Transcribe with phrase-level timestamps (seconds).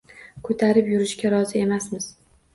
[0.47, 2.11] Ko’tarib yurishga rozi emasmiz!